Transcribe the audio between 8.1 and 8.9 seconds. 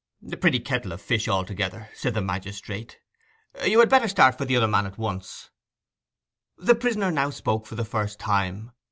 time.